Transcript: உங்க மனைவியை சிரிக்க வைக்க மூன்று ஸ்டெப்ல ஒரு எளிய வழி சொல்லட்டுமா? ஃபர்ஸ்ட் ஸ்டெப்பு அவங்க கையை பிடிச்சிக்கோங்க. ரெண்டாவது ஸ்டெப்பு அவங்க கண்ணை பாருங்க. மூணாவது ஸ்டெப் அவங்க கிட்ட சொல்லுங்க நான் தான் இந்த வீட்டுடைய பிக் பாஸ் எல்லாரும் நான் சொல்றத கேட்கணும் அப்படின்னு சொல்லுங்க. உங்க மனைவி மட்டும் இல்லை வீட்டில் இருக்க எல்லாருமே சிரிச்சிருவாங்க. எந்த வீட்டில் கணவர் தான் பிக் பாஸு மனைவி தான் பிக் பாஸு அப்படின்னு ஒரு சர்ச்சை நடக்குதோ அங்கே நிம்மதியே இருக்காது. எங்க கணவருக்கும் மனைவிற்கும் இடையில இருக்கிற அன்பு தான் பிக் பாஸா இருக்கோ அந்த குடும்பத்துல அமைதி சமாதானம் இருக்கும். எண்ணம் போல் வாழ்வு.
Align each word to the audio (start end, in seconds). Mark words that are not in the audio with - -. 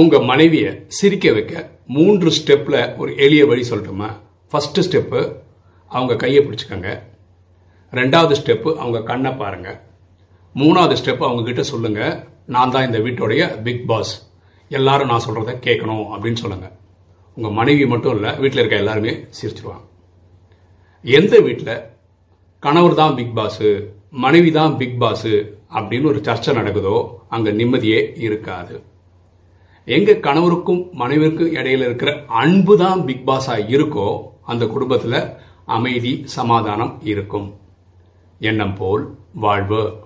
உங்க 0.00 0.18
மனைவியை 0.28 0.70
சிரிக்க 0.96 1.32
வைக்க 1.34 1.52
மூன்று 1.96 2.28
ஸ்டெப்ல 2.36 2.76
ஒரு 3.00 3.10
எளிய 3.24 3.42
வழி 3.50 3.64
சொல்லட்டுமா? 3.68 4.08
ஃபர்ஸ்ட் 4.52 4.78
ஸ்டெப்பு 4.86 5.20
அவங்க 5.90 6.16
கையை 6.22 6.40
பிடிச்சிக்கோங்க. 6.46 6.90
ரெண்டாவது 7.92 8.34
ஸ்டெப்பு 8.40 8.70
அவங்க 8.82 9.00
கண்ணை 9.10 9.30
பாருங்க. 9.42 9.68
மூணாவது 10.54 10.94
ஸ்டெப் 11.00 11.22
அவங்க 11.26 11.42
கிட்ட 11.48 11.62
சொல்லுங்க 11.70 12.00
நான் 12.54 12.72
தான் 12.74 12.86
இந்த 12.88 12.98
வீட்டுடைய 13.04 13.42
பிக் 13.66 13.84
பாஸ் 13.90 14.12
எல்லாரும் 14.70 15.10
நான் 15.12 15.24
சொல்றத 15.26 15.54
கேட்கணும் 15.66 16.06
அப்படின்னு 16.14 16.40
சொல்லுங்க. 16.44 16.68
உங்க 17.36 17.50
மனைவி 17.58 17.86
மட்டும் 17.92 18.16
இல்லை 18.16 18.32
வீட்டில் 18.42 18.62
இருக்க 18.62 18.82
எல்லாருமே 18.84 19.12
சிரிச்சிருவாங்க. 19.38 19.84
எந்த 21.04 21.40
வீட்டில் 21.46 21.76
கணவர் 22.66 22.98
தான் 23.02 23.14
பிக் 23.20 23.36
பாஸு 23.38 23.70
மனைவி 24.24 24.50
தான் 24.58 24.76
பிக் 24.82 24.98
பாஸு 25.04 25.32
அப்படின்னு 25.76 26.10
ஒரு 26.12 26.20
சர்ச்சை 26.30 26.54
நடக்குதோ 26.60 26.96
அங்கே 27.36 27.54
நிம்மதியே 27.60 28.00
இருக்காது. 28.26 28.74
எங்க 29.84 30.12
கணவருக்கும் 30.12 30.92
மனைவிற்கும் 30.92 31.54
இடையில 31.54 31.84
இருக்கிற 31.84 32.24
அன்பு 32.26 32.78
தான் 32.78 33.04
பிக் 33.04 33.28
பாஸா 33.28 33.56
இருக்கோ 33.74 34.20
அந்த 34.42 34.64
குடும்பத்துல 34.64 35.36
அமைதி 35.64 36.22
சமாதானம் 36.24 36.98
இருக்கும். 37.02 37.54
எண்ணம் 38.38 38.74
போல் 38.74 39.14
வாழ்வு. 39.34 39.98